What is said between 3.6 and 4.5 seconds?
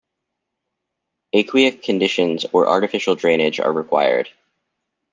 required.